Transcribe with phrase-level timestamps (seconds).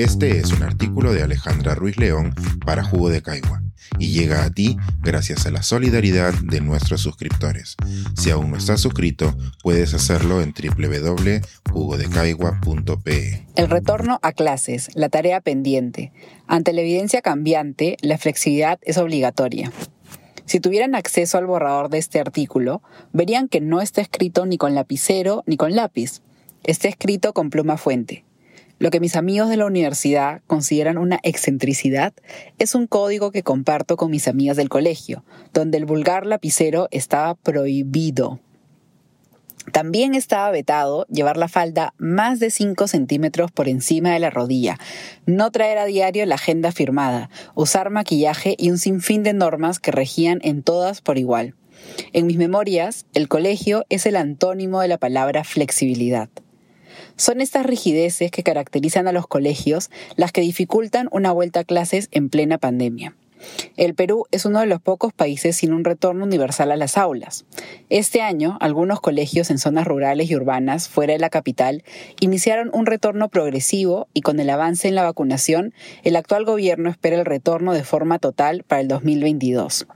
[0.00, 3.62] Este es un artículo de Alejandra Ruiz León para Jugo de Caigua
[3.98, 7.76] y llega a ti gracias a la solidaridad de nuestros suscriptores.
[8.16, 13.46] Si aún no estás suscrito, puedes hacerlo en www.jugodecaigua.pe.
[13.56, 16.14] El retorno a clases, la tarea pendiente.
[16.46, 19.70] Ante la evidencia cambiante, la flexibilidad es obligatoria.
[20.46, 22.80] Si tuvieran acceso al borrador de este artículo,
[23.12, 26.22] verían que no está escrito ni con lapicero ni con lápiz.
[26.64, 28.24] Está escrito con pluma fuente.
[28.80, 32.14] Lo que mis amigos de la universidad consideran una excentricidad
[32.58, 37.34] es un código que comparto con mis amigas del colegio, donde el vulgar lapicero estaba
[37.34, 38.40] prohibido.
[39.70, 44.78] También estaba vetado llevar la falda más de 5 centímetros por encima de la rodilla,
[45.26, 49.90] no traer a diario la agenda firmada, usar maquillaje y un sinfín de normas que
[49.90, 51.54] regían en todas por igual.
[52.14, 56.30] En mis memorias, el colegio es el antónimo de la palabra flexibilidad.
[57.16, 62.08] Son estas rigideces que caracterizan a los colegios las que dificultan una vuelta a clases
[62.12, 63.14] en plena pandemia.
[63.76, 67.44] El Perú es uno de los pocos países sin un retorno universal a las aulas.
[67.88, 71.82] Este año, algunos colegios en zonas rurales y urbanas fuera de la capital
[72.20, 77.18] iniciaron un retorno progresivo y con el avance en la vacunación, el actual gobierno espera
[77.18, 79.86] el retorno de forma total para el 2022.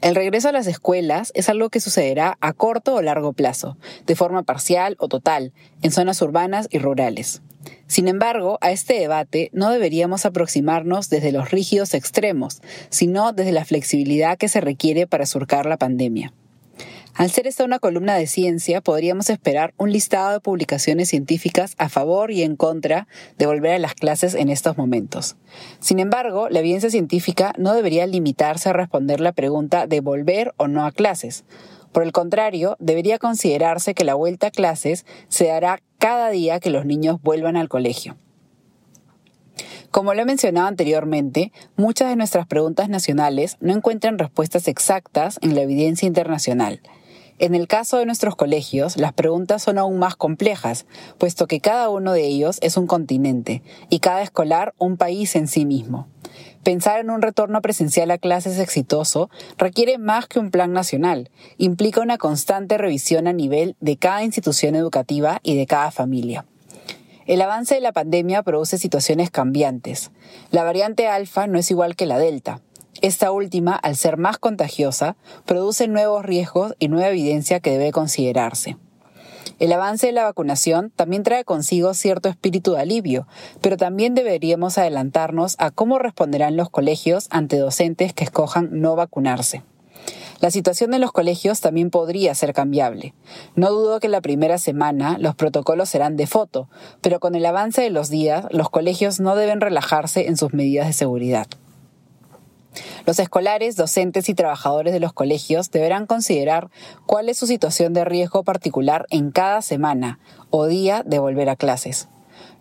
[0.00, 4.16] El regreso a las escuelas es algo que sucederá a corto o largo plazo, de
[4.16, 7.42] forma parcial o total, en zonas urbanas y rurales.
[7.86, 13.66] Sin embargo, a este debate no deberíamos aproximarnos desde los rígidos extremos, sino desde la
[13.66, 16.32] flexibilidad que se requiere para surcar la pandemia.
[17.20, 21.90] Al ser esta una columna de ciencia, podríamos esperar un listado de publicaciones científicas a
[21.90, 25.36] favor y en contra de volver a las clases en estos momentos.
[25.80, 30.66] Sin embargo, la evidencia científica no debería limitarse a responder la pregunta de volver o
[30.66, 31.44] no a clases.
[31.92, 36.70] Por el contrario, debería considerarse que la vuelta a clases se dará cada día que
[36.70, 38.16] los niños vuelvan al colegio.
[39.90, 45.54] Como lo he mencionado anteriormente, muchas de nuestras preguntas nacionales no encuentran respuestas exactas en
[45.54, 46.80] la evidencia internacional.
[47.40, 50.84] En el caso de nuestros colegios, las preguntas son aún más complejas,
[51.16, 55.48] puesto que cada uno de ellos es un continente y cada escolar un país en
[55.48, 56.06] sí mismo.
[56.64, 62.02] Pensar en un retorno presencial a clases exitoso requiere más que un plan nacional, implica
[62.02, 66.44] una constante revisión a nivel de cada institución educativa y de cada familia.
[67.24, 70.10] El avance de la pandemia produce situaciones cambiantes.
[70.50, 72.60] La variante alfa no es igual que la delta.
[73.02, 75.16] Esta última, al ser más contagiosa,
[75.46, 78.76] produce nuevos riesgos y nueva evidencia que debe considerarse.
[79.58, 83.26] El avance de la vacunación también trae consigo cierto espíritu de alivio,
[83.62, 89.62] pero también deberíamos adelantarnos a cómo responderán los colegios ante docentes que escojan no vacunarse.
[90.40, 93.14] La situación de los colegios también podría ser cambiable.
[93.54, 96.68] No dudo que la primera semana los protocolos serán de foto,
[97.00, 100.86] pero con el avance de los días los colegios no deben relajarse en sus medidas
[100.86, 101.46] de seguridad.
[103.06, 106.70] Los escolares, docentes y trabajadores de los colegios deberán considerar
[107.06, 110.18] cuál es su situación de riesgo particular en cada semana
[110.50, 112.08] o día de volver a clases.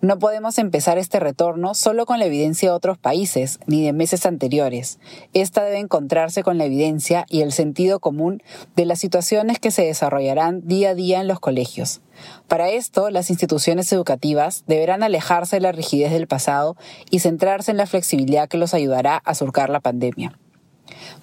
[0.00, 4.26] No podemos empezar este retorno solo con la evidencia de otros países ni de meses
[4.26, 5.00] anteriores.
[5.32, 8.40] Esta debe encontrarse con la evidencia y el sentido común
[8.76, 12.00] de las situaciones que se desarrollarán día a día en los colegios.
[12.46, 16.76] Para esto, las instituciones educativas deberán alejarse de la rigidez del pasado
[17.10, 20.38] y centrarse en la flexibilidad que los ayudará a surcar la pandemia.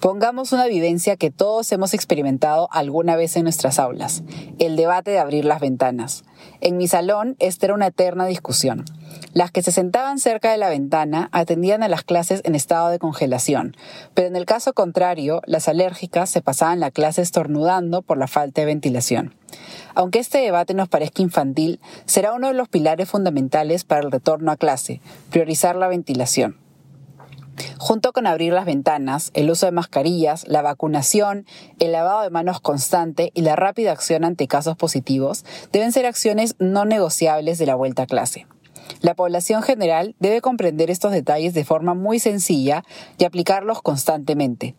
[0.00, 4.22] Pongamos una vivencia que todos hemos experimentado alguna vez en nuestras aulas,
[4.58, 6.24] el debate de abrir las ventanas.
[6.60, 8.84] En mi salón, esta era una eterna discusión.
[9.32, 12.98] Las que se sentaban cerca de la ventana atendían a las clases en estado de
[12.98, 13.76] congelación,
[14.14, 18.62] pero en el caso contrario, las alérgicas se pasaban la clase estornudando por la falta
[18.62, 19.34] de ventilación.
[19.94, 24.52] Aunque este debate nos parezca infantil, será uno de los pilares fundamentales para el retorno
[24.52, 26.65] a clase, priorizar la ventilación.
[27.78, 31.46] Junto con abrir las ventanas, el uso de mascarillas, la vacunación,
[31.78, 36.54] el lavado de manos constante y la rápida acción ante casos positivos deben ser acciones
[36.58, 38.46] no negociables de la vuelta a clase.
[39.00, 42.84] La población general debe comprender estos detalles de forma muy sencilla
[43.18, 44.74] y aplicarlos constantemente.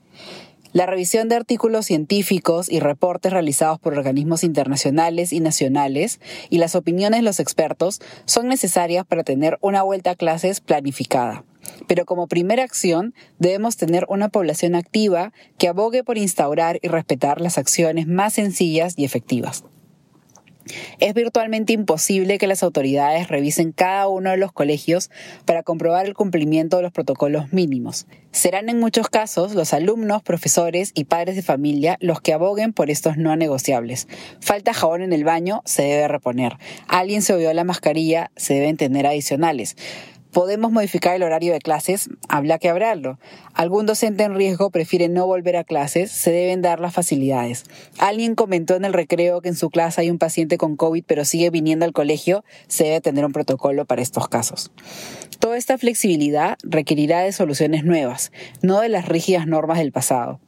[0.73, 6.19] La revisión de artículos científicos y reportes realizados por organismos internacionales y nacionales
[6.49, 11.43] y las opiniones de los expertos son necesarias para tener una vuelta a clases planificada.
[11.87, 17.41] Pero como primera acción debemos tener una población activa que abogue por instaurar y respetar
[17.41, 19.63] las acciones más sencillas y efectivas.
[20.99, 25.09] Es virtualmente imposible que las autoridades revisen cada uno de los colegios
[25.45, 28.07] para comprobar el cumplimiento de los protocolos mínimos.
[28.31, 32.89] Serán en muchos casos los alumnos, profesores y padres de familia los que aboguen por
[32.89, 34.07] estos no negociables.
[34.39, 36.57] Falta jabón en el baño, se debe reponer.
[36.87, 39.75] Alguien se olvidó la mascarilla, se deben tener adicionales.
[40.31, 42.09] ¿Podemos modificar el horario de clases?
[42.27, 43.17] Habla que hablarlo.
[43.53, 47.63] Algún docente en riesgo prefiere no volver a clases, se deben dar las facilidades.
[47.97, 51.25] Alguien comentó en el recreo que en su clase hay un paciente con COVID pero
[51.25, 54.71] sigue viniendo al colegio, se debe tener un protocolo para estos casos.
[55.39, 58.31] Toda esta flexibilidad requerirá de soluciones nuevas,
[58.61, 60.39] no de las rígidas normas del pasado.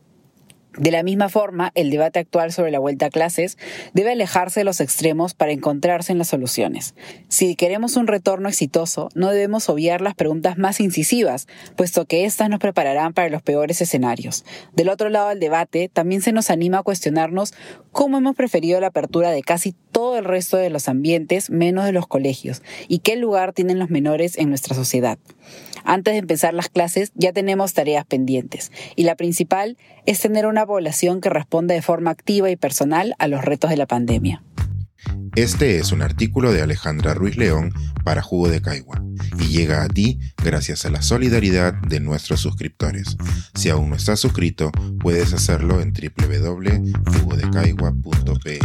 [0.78, 3.58] De la misma forma, el debate actual sobre la vuelta a clases
[3.94, 6.94] debe alejarse de los extremos para encontrarse en las soluciones.
[7.28, 12.50] Si queremos un retorno exitoso, no debemos obviar las preguntas más incisivas, puesto que éstas
[12.50, 14.46] nos prepararán para los peores escenarios.
[14.74, 17.54] Del otro lado del debate, también se nos anima a cuestionarnos
[17.92, 21.92] cómo hemos preferido la apertura de casi todo el resto de los ambientes, menos de
[21.92, 25.18] los colegios, y qué lugar tienen los menores en nuestra sociedad.
[25.84, 30.59] Antes de empezar las clases ya tenemos tareas pendientes, y la principal es tener una
[30.66, 34.42] población que responda de forma activa y personal a los retos de la pandemia.
[35.36, 37.74] Este es un artículo de Alejandra Ruiz León
[38.04, 39.02] para Jugo de Caigua
[39.40, 43.18] y llega a ti gracias a la solidaridad de nuestros suscriptores.
[43.56, 48.60] Si aún no estás suscrito, puedes hacerlo en www.jugodecaigua.pe.